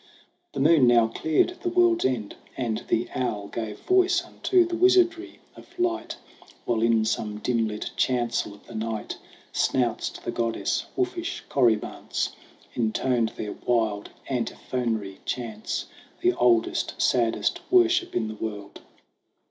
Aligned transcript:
The 0.53 0.59
moon 0.59 0.87
now 0.87 1.09
cleared 1.09 1.59
the 1.61 1.69
world's 1.69 2.05
end, 2.05 2.33
and 2.57 2.83
the 2.87 3.07
owl 3.13 3.45
Gave 3.49 3.79
voice 3.81 4.23
unto 4.25 4.65
the 4.65 4.75
wizardry 4.75 5.37
of 5.55 5.77
light; 5.77 6.17
While 6.65 6.81
in 6.81 7.05
some 7.05 7.37
dim 7.37 7.67
lit 7.67 7.91
chancel 7.95 8.55
of 8.55 8.65
the 8.65 8.73
night, 8.73 9.19
Snouts 9.51 10.09
to 10.09 10.25
the 10.25 10.31
goddess, 10.31 10.87
wolfish 10.95 11.43
corybants 11.49 12.29
Intoned 12.73 13.33
their 13.35 13.51
wild 13.53 14.09
antiphonary 14.27 15.19
chants 15.23 15.85
The 16.21 16.33
oldest, 16.33 16.99
saddest 16.99 17.59
worship 17.69 18.15
in 18.15 18.27
the 18.27 18.33
world. 18.33 18.81